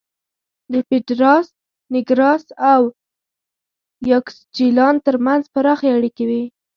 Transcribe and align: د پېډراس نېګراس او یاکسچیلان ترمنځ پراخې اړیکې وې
د 0.71 0.73
پېډراس 0.87 1.47
نېګراس 1.93 2.45
او 2.71 2.81
یاکسچیلان 4.11 4.95
ترمنځ 5.05 5.43
پراخې 5.53 5.89
اړیکې 5.97 6.23
وې 6.29 6.43